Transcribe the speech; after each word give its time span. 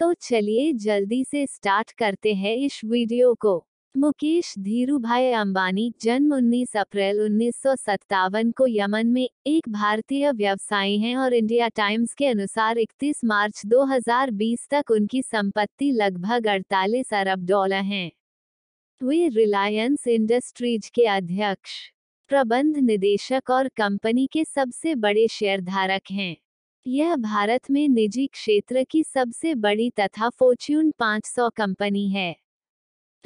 तो 0.00 0.14
चलिए 0.14 0.72
जल्दी 0.72 1.24
से 1.24 1.46
स्टार्ट 1.46 1.92
करते 1.92 2.34
हैं 2.34 2.56
इस 2.56 2.80
वीडियो 2.84 3.34
को। 3.34 3.66
मुकेश 3.96 4.54
धीरूभाई 4.58 5.30
अंबानी, 5.30 5.92
जन्म 6.02 6.34
19 6.34 6.76
अप्रैल 6.76 7.20
उन्नीस 7.20 7.56
सौ 7.56 7.76
सत्तावन 7.76 8.50
को 8.50 8.66
यमन 8.68 9.06
में 9.06 9.28
एक 9.46 9.68
भारतीय 9.68 10.32
व्यवसायी 10.32 10.98
हैं 10.98 11.16
और 11.16 11.34
इंडिया 11.34 11.68
टाइम्स 11.68 12.14
के 12.14 12.26
अनुसार 12.26 12.78
31 12.78 13.20
मार्च 13.24 13.62
2020 13.66 14.68
तक 14.70 14.90
उनकी 14.90 15.22
संपत्ति 15.22 15.90
लगभग 15.92 16.46
48 16.46 17.14
अरब 17.14 17.46
डॉलर 17.46 17.82
हैं। 17.82 18.10
वे 19.02 19.28
रिलायंस 19.28 20.06
इंडस्ट्रीज़ 20.06 20.90
के 20.94 21.06
अध्यक्ष, 21.06 21.70
प्रबंध 22.28 22.76
निदेशक 22.76 23.42
और 23.50 23.68
कंपनी 23.68 24.26
के 24.26 24.44
सबसे 24.44 24.94
बड़े 24.94 25.28
शेयरधारक 25.28 26.02
हैं। 26.10 26.36
यह 26.86 27.16
भारत 27.16 27.70
में 27.70 27.88
निजी 27.88 28.26
क्षेत्र 28.26 28.84
की 28.84 29.02
सबसे 29.02 29.54
बड़ी 29.54 29.90
तथा 29.90 30.28
फॉर्च्यून 30.28 30.90
500 30.90 31.50
कंपनी 31.50 32.08
है। 32.08 32.36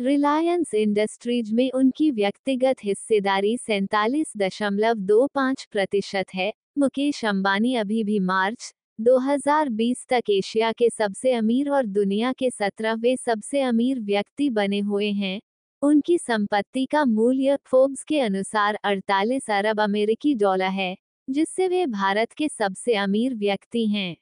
रिलायंस 0.01 0.75
इंडस्ट्रीज़ 0.75 1.55
में 1.55 1.71
उनकी 1.71 2.11
व्यक्तिगत 2.11 2.77
हिस्सेदारी 2.85 3.57
सैतालीस 3.57 4.33
दशमलव 4.37 4.95
दो 4.95 5.27
पाँच 5.27 5.69
प्रतिशत 5.73 6.27
है। 6.35 6.53
मुकेश 6.79 7.25
अंबानी 7.25 7.75
अभी 7.75 8.05
भी 8.05 8.19
मार्च 8.19 8.75
2020 9.01 10.07
तक 10.09 10.31
एशिया 10.31 10.73
के 10.73 10.91
सबसे 10.91 11.33
अमीर 11.33 11.71
और 11.71 11.87
दुनिया 11.87 12.33
के 12.33 12.51
सत्रहवें 12.51 13.17
सबसे 13.17 13.61
अमीर 13.61 14.01
व्यक्ति 14.01 14.51
बने 14.51 14.81
हुए 14.81 15.11
हैं। 15.13 15.41
उनकी 15.83 16.19
संपत्ति 16.19 16.87
का 16.87 17.05
मूल्य 17.05 17.59
फोर्ब्स 17.65 18.05
के 18.05 18.21
अनुसार 18.21 18.79
48 18.85 19.51
अरब 19.51 19.81
अमेरिकी 19.81 20.35
डॉलर 20.35 20.71
है। 20.71 20.97
जिससे 21.31 21.69
वे 21.69 21.87
भारत 21.87 22.33
के 22.33 22.49
सबसे 22.49 22.95
अमीर 22.95 23.35
व्यक्ति 23.35 23.87
हैं। 23.87 24.17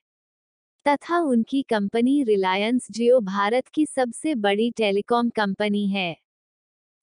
तथा 0.89 1.19
उनकी 1.19 1.63
कंपनी 1.63 2.23
रिलायंस 2.23 2.89
जियो 2.91 3.21
भारत 3.21 3.69
की 3.69 3.87
सबसे 3.87 4.35
बड़ी 4.35 4.71
टेलीकॉम 4.71 5.31
कंपनी 5.31 5.89
है। 5.89 6.17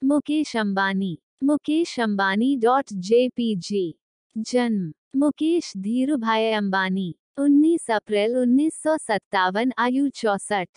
Mukesh 0.03 0.57
Ambani. 0.57 1.17
Mukesh 1.43 1.99
Ambani 1.99 2.57
dot 2.57 2.85
JPG. 2.93 3.95
जन्म। 4.37 4.93
मुकेश 5.19 5.73
धीरूभाई 5.77 6.51
अंबानी 6.51 7.15
19 7.38 7.91
अप्रैल 7.91 8.38
उन्नीस 8.38 8.83
सौ 8.83 8.97
सत्तावन, 8.97 9.71
आयु 9.77 10.09
चौसठ। 10.09 10.67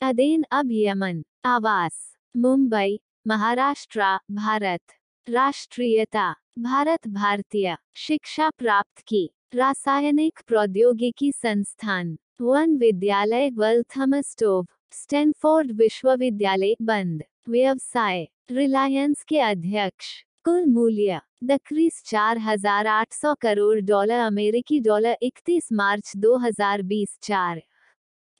अदेन 0.00 0.44
अब 0.52 0.68
यमन। 0.72 1.24
आवास। 1.44 2.16
मुंबई, 2.36 3.00
महाराष्ट्र, 3.26 4.18
भारत। 4.30 4.97
राष्ट्रीयता, 5.28 6.32
भारत 6.58 7.06
भारतीय, 7.08 7.74
शिक्षा 7.96 8.48
प्राप्त 8.50 9.00
की, 9.08 9.28
रासायनिक 9.54 10.40
प्रौद्योगिकी 10.48 11.30
संस्थान, 11.32 12.16
वन 12.40 12.76
विद्यालय 12.76 13.48
वेल्थमस्टोव 13.50 14.64
स्टैनफोर्ड 14.92 15.72
विश्वविद्यालय, 15.72 16.74
बंद, 16.82 17.22
व्यवसाय 17.48 18.24
रिलायंस 18.50 19.24
के 19.28 19.40
अध्यक्ष, 19.40 20.12
कुल 20.44 20.64
मूल्य 20.66 21.20
दक्रीस 21.44 22.02
चार 22.06 22.38
हज़ार 22.38 22.86
आठ 22.86 23.12
सौ 23.12 23.34
करोड़ 23.34 23.80
डॉलर, 23.80 24.18
अमेरिकी 24.18 24.80
डॉलर 24.80 25.16
इकतीस 25.22 25.68
मार्च 25.72 26.12
दो 26.16 26.36
हज़ार 26.36 26.82
बीस, 26.82 27.18
चार 27.22 27.62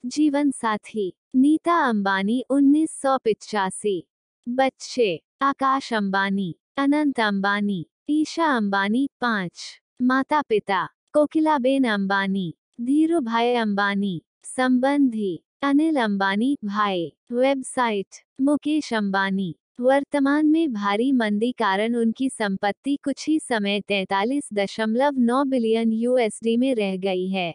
जीवन 0.03 0.51
साथी 0.51 1.11
नीता 1.35 1.77
अंबानी 1.89 2.43
उन्नीस 2.49 3.01
सौ 3.01 3.17
पिचासी, 3.17 4.01
बच्चे, 4.47 5.19
आकाश 5.41 5.93
अंबानी 5.93 6.53
अनंत 6.79 7.19
अंबानी 7.19 7.85
ईशा 8.09 8.45
अंबानी 8.57 9.07
पाँच। 9.21 9.61
माता 10.01 10.41
पिता 10.41 10.85
कोकिलाबेन 11.13 11.83
अंबानी 11.83 12.53
धीरू 12.81 13.19
भाई 13.19 13.53
अंबानी 13.53 14.21
संबंधी, 14.45 15.43
अनिल 15.61 15.95
अंबानी 15.95 16.55
भाई। 16.65 17.03
वेबसाइट 17.31 18.21
मुकेश 18.41 18.93
अंबानी 18.93 19.55
वर्तमान 19.79 20.45
में 20.45 20.73
भारी 20.73 21.11
मंदी 21.11 21.51
कारण 21.51 21.95
उनकी 21.95 22.29
संपत्ति 22.29 22.95
कुछ 23.03 23.27
ही 23.27 23.39
समय 23.39 23.79
तैतालीस 23.81 24.49
दशमलव 24.53 25.19
नौ 25.19 25.43
बिलियन 25.43 25.91
यूएसडी 25.93 26.57
में 26.57 26.73
रह 26.75 26.95
गई 26.97 27.27
है। 27.29 27.53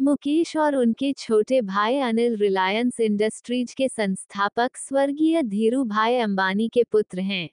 मुकेश 0.00 0.56
और 0.56 0.76
उनके 0.76 1.12
छोटे 1.12 1.60
भाई 1.64 1.98
अनिल 2.00 2.36
रिलायंस 2.36 3.00
इंडस्ट्रीज़ 3.00 3.74
के 3.76 3.88
संस्थापक 3.88 4.76
स्वर्गीय 4.76 5.42
धीरू 5.42 5.84
भाई 5.84 6.16
अंबानी 6.18 6.68
के 6.68 6.82
पुत्र 6.92 7.20
हैं। 7.20 7.48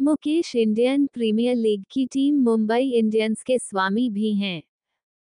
मुकेश 0.00 0.56
इंडियन 0.56 1.06
प्रीमियर 1.06 1.56
लीग 1.56 1.84
की 1.90 2.06
टीम 2.06 2.34
मुंबई 2.40 2.90
इंडियंस 2.90 3.42
के 3.42 3.58
स्वामी 3.58 4.10
भी 4.10 4.34
हैं। 4.34 4.62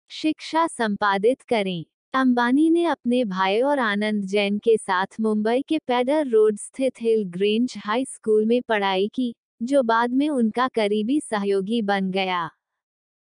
शिक्षा 0.09 0.67
संपादित 0.67 1.41
करें। 1.41 1.85
अंबानी 2.13 2.69
ने 2.69 2.83
अपने 2.85 3.25
भाई 3.25 3.61
और 3.61 3.79
आनंद 3.79 4.25
जैन 4.25 4.57
के 4.57 4.77
साथ 4.77 5.05
मुंबई 5.21 5.61
के 5.61 5.77
पैडर 5.77 6.27
रोड 6.27 6.57
स्थित 6.57 7.01
हिल 7.01 7.23
ग्रेंज 7.23 7.73
हाई 7.77 8.05
स्कूल 8.05 8.45
में 8.45 8.61
पढ़ाई 8.61 9.07
की, 9.07 9.35
जो 9.63 9.83
बाद 9.83 10.13
में 10.13 10.29
उनका 10.29 10.67
करीबी 10.67 11.19
सहयोगी 11.19 11.81
बन 11.81 12.11
गया। 12.11 12.49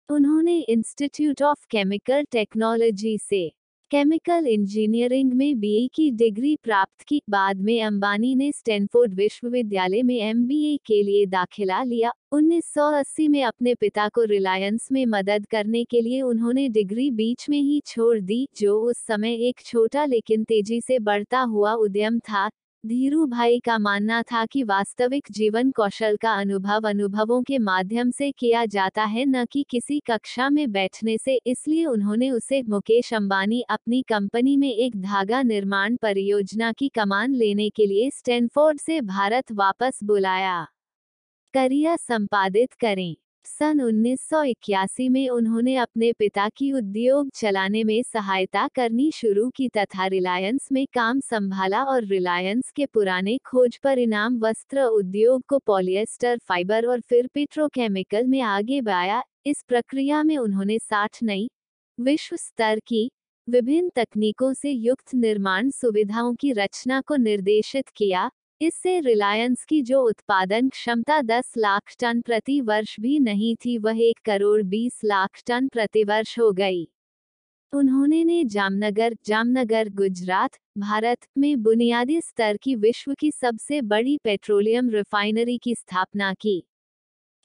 उन्होंने 0.08 0.58
इंस्टीट्यूट 0.60 1.42
ऑफ़ 1.42 1.66
केमिकल 1.70 2.24
टेक्नोलॉजी 2.24 3.18
से 3.18 3.52
केमिकल 3.90 4.46
इंजीनियरिंग 4.46 5.32
में 5.32 5.60
बीए 5.60 5.86
की 5.94 6.10
डिग्री 6.10 6.54
प्राप्त 6.56 7.02
की, 7.02 7.20
बाद 7.30 7.60
में 7.60 7.82
अंबानी 7.82 8.34
ने 8.34 8.50
स्टैनफोर्ड 8.52 9.14
विश्वविद्यालय 9.14 10.02
में 10.02 10.14
एमबीए 10.16 10.76
के 10.86 11.02
लिए 11.02 11.26
दाखिला 11.26 11.82
लिया। 11.82 12.12
1980 12.32 13.28
में 13.28 13.42
अपने 13.44 13.74
पिता 13.74 14.08
को 14.08 14.24
रिलायंस 14.24 14.88
में 14.92 15.04
मदद 15.06 15.46
करने 15.46 15.84
के 15.84 16.00
लिए 16.00 16.22
उन्होंने 16.22 16.68
डिग्री 16.68 17.10
बीच 17.10 17.48
में 17.48 17.60
ही 17.60 17.80
छोड़ 17.86 18.18
दी, 18.20 18.46
जो 18.58 18.80
उस 18.80 18.96
समय 18.98 19.48
एक 19.48 19.60
छोटा 19.64 20.04
लेकिन 20.04 20.44
तेज़ी 20.44 20.80
से 20.80 20.98
बढ़ता 20.98 21.40
हुआ 21.40 21.72
उद्यम 21.72 22.18
था। 22.18 22.48
धीरू 22.86 23.26
भाई 23.26 23.58
का 23.60 23.78
मानना 23.78 24.22
था 24.22 24.46
कि 24.46 24.62
वास्तविक 24.62 25.26
जीवन 25.30 25.70
कौशल 25.70 26.16
का 26.16 26.32
अनुभव 26.32 26.88
अनुभवों 26.88 27.42
के 27.42 27.58
माध्यम 27.58 28.10
से 28.10 28.30
किया 28.32 28.64
जाता 28.66 29.04
है, 29.04 29.24
न 29.26 29.44
कि 29.46 29.64
किसी 29.70 30.00
कक्षा 30.00 30.50
में 30.50 30.72
बैठने 30.72 31.18
से, 31.18 31.40
इसलिए 31.46 31.86
उन्होंने 31.86 32.30
उसे 32.30 32.62
मुकेश 32.62 33.14
अंबानी 33.14 33.60
अपनी 33.60 34.02
कंपनी 34.02 34.56
में 34.56 34.70
एक 34.72 34.96
धागा 34.96 35.42
निर्माण 35.42 35.96
परियोजना 35.96 36.72
की 36.72 36.88
कमान 36.88 37.34
लेने 37.34 37.70
के 37.70 37.86
लिए 37.86 38.10
स्टैनफोर्ड 38.10 38.80
से 38.80 39.00
भारत 39.00 39.52
वापस 39.52 40.00
बुलाया। 40.04 40.66
करियर 41.54 41.96
संपादित 41.96 42.72
करें। 42.72 43.16
सन 43.46 43.80
1981 43.80 45.08
में 45.08 45.28
उन्होंने 45.28 45.74
अपने 45.76 46.12
पिता 46.12 46.48
की 46.48 46.70
उद्योग 46.72 47.30
चलाने 47.34 47.82
में 47.84 48.02
सहायता 48.02 48.66
करनी 48.68 49.10
शुरू 49.14 49.48
की 49.50 49.68
तथा 49.68 50.06
रिलायंस 50.06 50.68
में 50.72 50.84
काम 50.92 51.20
संभाला 51.20 51.82
और 51.84 52.04
रिलायंस 52.04 52.70
के 52.70 52.86
पुराने 52.86 53.36
खोज 53.44 53.76
परिणाम 53.76 54.38
वस्त्र 54.38 54.84
उद्योग 54.84 55.42
को 55.48 55.58
पॉलिएस्टर, 55.58 56.38
फाइबर 56.38 56.86
और 56.86 57.00
फिर 57.00 57.26
पेट्रोकेमिकल 57.34 58.26
में 58.26 58.40
आगे 58.40 58.80
बढ़ाया। 58.80 59.22
इस 59.46 59.62
प्रक्रिया 59.68 60.22
में 60.22 60.36
उन्होंने 60.38 60.78
60 60.78 61.18
नई 61.22 61.48
विश्व 61.98 62.36
स्तर 62.36 62.80
की 62.86 63.10
विभिन्न 63.48 63.90
तकनीकों 63.96 64.52
से 64.54 64.70
युक्त 64.70 65.14
निर्माण 65.14 65.70
सुविधाओं 65.70 66.34
की 66.34 66.52
रचना 66.52 67.00
को 67.00 67.16
निर्देशित 67.16 67.88
किया। 67.88 68.30
इससे 68.60 69.00
रिलायंस 69.00 69.64
की 69.64 69.82
जो 69.82 70.00
उत्पादन 70.02 70.68
क्षमता 70.68 71.20
10 71.22 71.52
लाख 71.58 71.94
टन 72.00 72.20
प्रति 72.20 72.60
वर्ष 72.60 73.00
भी 73.00 73.18
नहीं 73.18 73.56
थी, 73.56 73.78
वह 73.78 74.00
एक 74.00 74.18
करोड़ 74.24 74.62
20 74.62 75.00
लाख 75.04 75.42
टन 75.46 75.68
प्रति 75.68 76.04
वर्ष 76.04 76.38
हो 76.38 76.52
गई। 76.52 76.88
उन्होंने 77.72 78.24
ने 78.24 78.44
जामनगर 78.44 79.14
जामनगर, 79.26 79.88
गुजरात, 79.88 80.50
भारत 80.78 81.18
में 81.38 81.62
बुनियादी 81.62 82.20
स्तर 82.20 82.56
की 82.56 82.76
विश्व 82.76 83.14
की 83.14 83.30
सबसे 83.30 83.82
बड़ी 83.82 84.18
पेट्रोलियम 84.24 84.90
रिफाइनरी 84.90 85.58
की 85.58 85.74
स्थापना 85.74 86.34
की। 86.34 86.62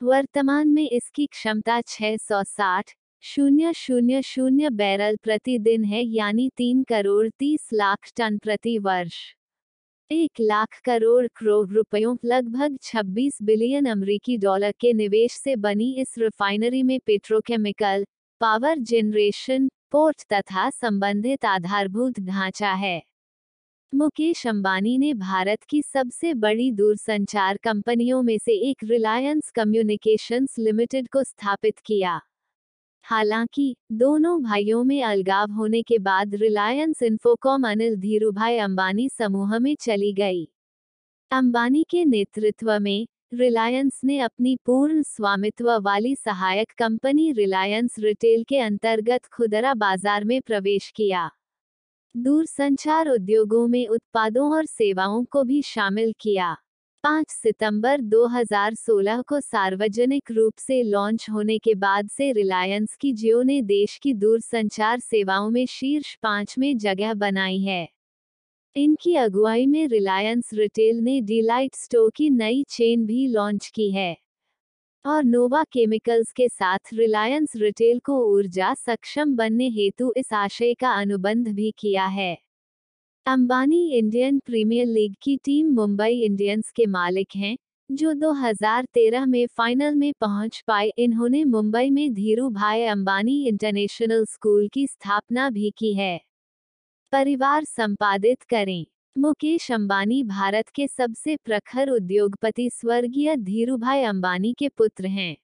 वर्तमान 0.03 0.67
में 0.67 0.89
इसकी 0.89 1.25
क्षमता 1.25 1.81
660 1.81 2.95
शून्य 3.21 3.73
शून्य 3.73 4.21
शून्य 4.21 4.69
बैरल 4.69 5.15
प्रतिदिन 5.23 5.83
है, 5.83 6.03
यानी 6.03 6.49
तीन 6.57 6.83
करोड़ 6.83 7.29
तीस 7.29 7.69
लाख 7.73 8.11
टन 8.17 8.37
प्रति 8.37 8.77
वर्ष। 8.77 9.35
एक 10.11 10.31
लाख 10.41 10.79
करोड़ 10.85 11.27
करोड़ 11.27 11.69
रुपयों, 11.69 12.17
लगभग 12.25 12.77
26 12.81 13.37
बिलियन 13.41 13.85
अमरीकी 13.85 14.37
डॉलर 14.37 14.71
के 14.71 14.93
निवेश 14.93 15.31
से 15.31 15.55
बनी 15.55 15.93
इस 15.93 16.15
रिफाइनरी 16.17 16.83
में 16.83 16.99
पेट्रोकेमिकल, 16.99 18.05
पावर 18.39 18.77
जनरेशन, 18.77 19.69
पोर्ट 19.91 20.23
तथा 20.33 20.69
संबंधित 20.69 21.45
आधारभूत 21.45 22.19
ढांचा 22.19 22.73
है। 22.73 23.03
मुकेश 23.95 24.47
अंबानी 24.47 24.97
ने 24.97 25.13
भारत 25.13 25.63
की 25.63 25.81
सबसे 25.81 26.33
बड़ी 26.33 26.71
दूरसंचार 26.71 27.57
कंपनियों 27.57 28.23
में 28.23 28.37
से 28.37 28.69
एक 28.69 28.77
रिलायंस 28.83 29.51
कम्युनिकेशंस 29.51 30.55
लिमिटेड 30.59 31.07
को 31.07 31.23
स्थापित 31.23 31.79
किया। 31.79 32.21
हालाँकि, 33.03 33.75
दोनों 33.91 34.43
भाइयों 34.43 34.83
में 34.83 35.03
अलगाव 35.03 35.51
होने 35.51 35.81
के 35.81 35.97
बाद 35.99 36.35
रिलायंस 36.35 37.01
इन्फोकॉम 37.03 37.67
अनिल 37.67 37.95
धीरूभाई 37.95 38.57
अंबानी 38.57 39.09
समूह 39.09 39.59
में 39.59 39.75
चली 39.75 40.13
गई। 40.13 40.47
अंबानी 41.31 41.83
के 41.89 42.05
नेतृत्व 42.05 42.79
में 42.79 43.07
रिलायंस 43.33 44.01
ने 44.03 44.19
अपनी 44.19 44.55
पूर्ण 44.65 45.01
स्वामित्व 45.01 45.71
वाली 45.79 46.15
सहायक 46.15 46.71
कंपनी 46.77 47.31
रिलायंस 47.31 47.95
रिटेल 47.99 48.43
के 48.43 48.57
अंतर्गत 48.57 49.25
खुदरा 49.25 49.73
बाज़ार 49.73 50.23
में 50.23 50.41
प्रवेश 50.41 50.91
किया। 50.95 51.29
दूरसंचार 52.15 53.09
उद्योगों 53.09 53.67
में 53.67 53.87
उत्पादों 53.87 54.51
और 54.53 54.65
सेवाओं 54.65 55.23
को 55.23 55.43
भी 55.43 55.61
शामिल 55.61 56.13
किया। 56.19 56.57
5 57.03 57.29
सितंबर 57.29 58.01
2016 58.01 59.21
को 59.21 59.39
सार्वजनिक 59.41 60.31
रूप 60.31 60.53
से 60.57 60.83
लॉन्च 60.83 61.25
होने 61.29 61.57
के 61.59 61.75
बाद 61.75 62.09
से 62.09 62.31
रिलायंस 62.31 62.95
की 62.95 63.13
जियो 63.13 63.41
ने 63.41 63.61
देश 63.61 63.97
की 63.97 64.13
दूरसंचार 64.13 64.99
सेवाओं 64.99 65.49
में 65.49 65.65
शीर्ष 65.65 66.15
पाँच 66.15 66.57
में 66.57 66.77
जगह 66.77 67.13
बनाई 67.13 67.59
है। 67.59 67.89
इनकी 68.75 69.15
अगुवाई 69.15 69.65
में 69.65 69.87
रिलायंस 69.87 70.49
रिटेल 70.53 70.97
ने 70.97 71.21
डीलाइट 71.21 71.75
स्टोर 71.75 72.11
की 72.15 72.29
नई 72.29 72.63
चेन 72.69 73.05
भी 73.05 73.27
लॉन्च 73.27 73.67
की 73.67 73.91
है। 73.91 74.17
और 75.05 75.23
नोवा 75.23 75.63
केमिकल्स 75.63 76.31
के 76.31 76.49
साथ 76.49 76.93
रिलायंस 76.93 77.53
रिटेल 77.55 77.99
को 77.99 78.19
ऊर्जा 78.25 78.73
सक्षम 78.73 79.35
बनने 79.35 79.69
हेतु 79.69 80.13
इस 80.17 80.33
आशय 80.33 80.73
का 80.73 80.91
अनुबंध 80.91 81.47
भी 81.47 81.73
किया 81.77 82.05
है। 82.05 82.50
अंबानी 83.25 83.77
इंडियन 83.97 84.39
प्रीमियर 84.39 84.85
लीग 84.85 85.15
की 85.21 85.35
टीम 85.37 85.67
मुंबई 85.73 86.13
इंडियंस 86.21 86.71
के 86.71 86.85
मालिक 86.85 87.27
हैं, 87.35 87.57
जो 87.91 88.13
2013 88.13 89.25
में 89.25 89.45
फाइनल 89.47 89.95
में 89.95 90.13
पहुँच 90.21 90.63
पाए। 90.67 90.91
इन्होंने 90.97 91.43
मुंबई 91.43 91.89
में 91.89 92.13
धीरू 92.13 92.49
भाई 92.49 92.83
अंबानी 92.83 93.47
इंटरनेशनल 93.47 94.25
स्कूल 94.25 94.67
की 94.67 94.87
स्थापना 94.87 95.49
भी 95.49 95.71
की 95.77 95.93
है। 95.93 96.21
परिवार 97.13 97.63
संपादित 97.63 98.43
करें। 98.43 98.85
मुकेश 99.17 99.71
अंबानी 99.71 100.23
भारत 100.23 100.69
के 100.69 100.87
सबसे 100.87 101.35
प्रखर 101.35 101.89
उद्योगपति 101.89 102.69
स्वर्गीय 102.69 103.35
धीरूभाई 103.35 104.03
अंबानी 104.03 104.53
के 104.53 104.69
पुत्र 104.69 105.07
हैं। 105.07 105.35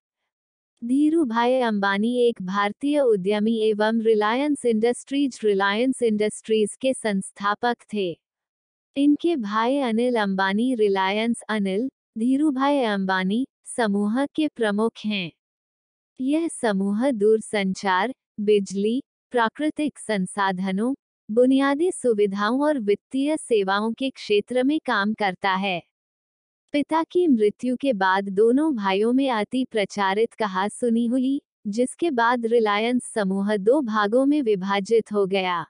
धीरूभाई 0.83 1.59
अंबानी 1.59 2.15
एक 2.17 2.41
भारतीय 2.41 2.99
उद्यमी 2.99 3.59
एवं 3.59 4.01
रिलायंस 4.01 4.65
इंडस्ट्रीज़ 4.65 5.39
रिलायंस 5.43 6.01
इंडस्ट्रीज़ 6.01 6.77
के 6.81 6.93
संस्थापक 6.93 7.77
थे। 7.93 8.19
इनके 8.97 9.35
भाई 9.35 9.77
अनिल 9.77 10.15
अंबानी, 10.15 10.75
रिलायंस 10.75 11.41
अनिल 11.41 11.89
धीरूभाई 12.17 12.83
अंबानी 12.83 13.47
समूह 13.65 14.25
के 14.25 14.47
प्रमुख 14.47 14.91
हैं। 15.05 15.31
यह 16.21 16.47
समूह 16.47 17.11
दूरसंचार, 17.11 18.13
बिजली, 18.39 19.03
प्राकृतिक 19.31 19.99
संसाधनों, 19.99 20.93
बुनियादी 21.31 21.91
सुविधाओं 21.91 22.61
और 22.61 22.79
वित्तीय 22.79 23.37
सेवाओं 23.37 23.93
के 23.93 24.09
क्षेत्र 24.09 24.63
में 24.63 24.79
काम 24.85 25.13
करता 25.13 25.51
है। 25.51 25.83
पिता 26.73 27.03
की 27.03 27.27
मृत्यु 27.27 27.75
के 27.75 27.93
बाद 27.93 28.29
दोनों 28.29 28.75
भाइयों 28.75 29.13
में 29.13 29.29
अति 29.31 29.65
प्रचारित 29.71 30.33
कहा 30.33 30.67
सुनी 30.67 31.05
हुई, 31.07 31.41
जिसके 31.67 32.11
बाद 32.11 32.45
रिलायंस 32.45 33.03
समूह 33.03 33.57
दो 33.57 33.81
भागों 33.81 34.25
में 34.25 34.41
विभाजित 34.41 35.11
हो 35.11 35.25
गया। 35.25 35.65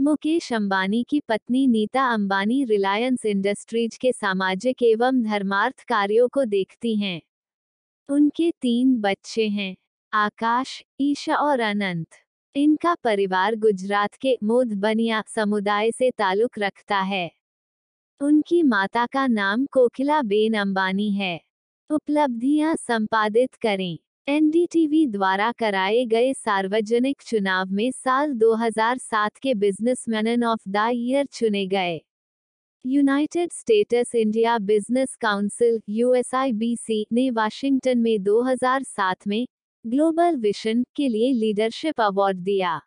मुकेश 0.00 0.52
अंबानी 0.52 1.04
की 1.08 1.20
पत्नी 1.20 1.66
नीता 1.66 2.06
अंबानी 2.12 2.64
रिलायंस 2.64 3.26
इंडस्ट्रीज़ 3.26 3.98
के 4.00 4.12
सामाजिक 4.12 4.82
एवं 4.82 5.22
धर्मार्थ 5.22 5.84
कार्यों 5.84 6.28
को 6.28 6.44
देखती 6.44 6.96
हैं। 6.96 7.22
उनके 8.08 8.50
तीन 8.50 9.00
बच्चे 9.00 9.48
हैं, 9.48 9.76
आकाश, 10.12 10.82
ईशा 11.00 11.36
और 11.36 11.60
अनंत। 11.60 12.06
इनका 12.54 12.94
परिवार 12.94 13.56
गुजरात 13.56 14.14
के 14.14 14.38
मोदबनिया 14.42 15.22
समुदाय 15.28 15.90
से 15.90 16.10
ताल्लुक 16.10 16.58
रखता 16.58 16.98
है। 16.98 17.30
उनकी 18.20 18.62
माता 18.62 19.06
का 19.06 19.26
नाम 19.26 19.66
कोकिला 19.66 20.22
बेन 20.22 20.54
अंबानी 20.54 21.10
है। 21.10 21.40
उपलब्धियाँ 21.90 22.76
संपादित 22.76 23.54
करें। 23.54 23.98
एनडीटीवी 24.28 25.06
द्वारा 25.06 25.52
कराए 25.52 26.04
गए 26.04 26.32
सार्वजनिक 26.34 27.22
चुनाव 27.22 27.66
में 27.70 27.90
साल 27.90 28.32
2007 28.32 29.38
के 29.38 29.54
बिजनेसमैन 29.54 30.44
ऑफ़ 30.44 30.60
द 30.68 30.90
ईयर 30.92 31.26
चुने 31.26 31.66
गए। 31.66 32.00
United 32.86 33.52
States 33.52 34.14
India 34.14 34.58
business 34.58 35.16
council 35.16 35.80
USIBC 35.88 37.06
ने 37.12 37.30
वाशिंगटन 37.30 37.98
में 37.98 38.22
2007 38.22 39.26
में 39.26 39.46
ग्लोबल 39.86 40.36
विशन 40.36 40.84
के 40.96 41.08
लिए 41.08 41.32
लीडरशिप 41.32 42.00
अवार्ड 42.00 42.36
दिया। 42.36 42.80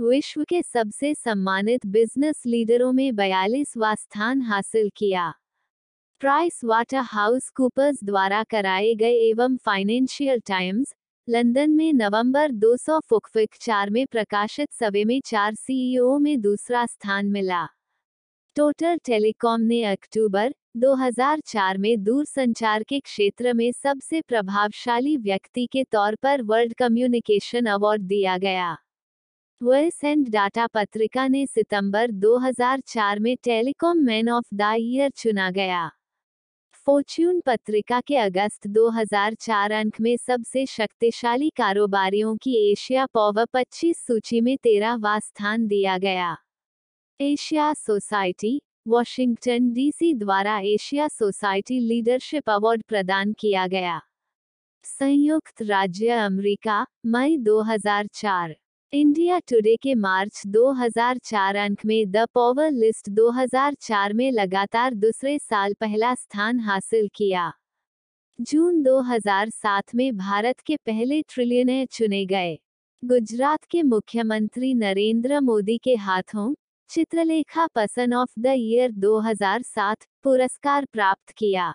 विश्व 0.00 0.44
के 0.44 0.62
सबसे 0.62 1.14
सम्मानित 1.14 1.86
बिज़नेस 1.86 2.42
लीडरों 2.46 2.92
में 2.92 3.16
बयालीसवा 3.16 3.94
स्थान 3.94 4.42
हासिल 4.42 4.90
किया। 4.96 5.34
प्राइस 6.20 6.60
वाटर 6.64 6.96
हाउस 6.96 7.48
कूपर्स 7.48 8.04
द्वारा 8.04 8.42
कराए 8.42 8.94
गए 8.94 9.12
एवं 9.28 9.56
फाइनेंशियल 9.56 10.40
टाइम्स 10.40 10.94
लंदन 11.28 11.70
में 11.70 11.92
नवंबर 11.92 12.50
200 12.50 13.00
फुकफिक 13.00 13.54
चार 13.60 13.90
में 13.90 14.06
प्रकाशित 14.06 14.72
सवे 14.72 15.04
में 15.04 15.20
चार 15.20 15.54
सीईओ 15.54 16.18
में 16.18 16.40
दूसरा 16.40 16.86
स्थान 16.86 17.26
मिला। 17.26 17.66
टोटल 18.56 18.98
टेलीकॉम 19.04 19.60
ने 19.60 19.84
अक्टूबर 19.84 20.54
2004 20.76 21.78
में 21.78 22.04
दूरसंचार 22.04 22.82
के 22.82 23.00
क्षेत्र 23.00 23.54
में 23.54 23.72
सबसे 23.72 24.20
प्रभावशाली 24.20 25.16
व्यक्ति 25.16 25.66
के 25.66 25.84
तौर 25.84 26.14
पर 26.14 26.42
वर्ल्ड 26.42 26.74
कम्युनिकेशन 26.74 27.66
अवार्ड 27.66 28.02
दिया 28.02 28.38
गया। 28.38 28.76
वॉइस 29.62 30.04
एंड 30.04 30.28
डाटा 30.28 30.66
पत्रिका 30.66 31.28
ने 31.28 31.46
सितंबर 31.46 32.10
2004 32.10 33.18
में 33.18 33.36
telecom 33.36 33.98
man 33.98 34.28
of 34.30 34.44
the 34.54 34.60
year 34.78 35.10
चुना 35.10 35.50
गया। 35.50 35.90
फॉर्च्यून 36.86 37.40
पत्रिका 37.40 38.00
के 38.00 38.16
अगस्त 38.16 38.66
2004 38.66 39.72
अंक 39.72 40.00
में 40.00 40.16
सबसे 40.16 40.66
शक्तिशाली 40.66 41.50
कारोबारियों 41.50 42.36
की 42.36 42.72
एशिया 42.72 43.06
पॉवर 43.06 43.44
25 43.44 44.06
सूची 44.06 44.40
में 44.40 44.56
तेरहवा 44.56 45.18
स्थान 45.18 45.66
दिया 45.66 45.98
गया। 45.98 46.36
एशिया 47.20 47.72
सोसाइटी, 47.74 48.62
वॉशिंगटन 48.88 49.72
डीसी 49.72 50.14
द्वारा 50.14 50.58
एशिया 50.58 51.08
सोसाइटी 51.08 51.80
लीडरशिप 51.80 52.50
अवार्ड 52.50 52.82
प्रदान 52.88 53.32
किया 53.32 53.66
गया। 53.66 54.00
संयुक्त 54.84 55.62
राज्य 55.62 56.08
अमेरिका, 56.08 56.86
मई 57.06 57.36
2004 57.36 58.54
इंडिया 58.92 59.38
टुडे 59.38 59.76
के 59.76 59.94
मार्च 59.94 60.42
2004 60.46 61.56
अंक 61.56 61.84
में 61.86 62.10
द 62.10 62.16
पॉवर 62.34 62.70
लिस्ट 62.70 63.08
2004 63.08 64.12
में 64.12 64.32
लगातार 64.32 64.94
दूसरे 64.94 65.38
साल 65.38 65.74
पहला 65.74 66.14
स्थान 66.14 66.60
हासिल 66.60 67.08
किया। 67.14 67.52
जून 68.40 68.82
2007 68.82 69.94
में 69.94 70.16
भारत 70.16 70.60
के 70.60 70.76
पहले 70.76 71.22
ट्रिलियनर 71.22 71.86
चुने 71.86 72.26
गए। 72.26 72.58
गुजरात 73.04 73.64
के 73.64 73.82
मुख्यमंत्री 73.82 74.74
नरेंद्र 74.74 75.40
मोदी 75.40 75.78
के 75.78 75.94
हाथों 75.94 76.54
चित्रलेखा 76.88 77.66
पसन 77.66 78.14
ऑफ़ 78.14 78.40
द 78.40 78.46
ईयर 78.46 78.92
2007 78.92 80.06
पुरस्कार 80.22 80.84
प्राप्त 80.84 81.30
किया। 81.30 81.74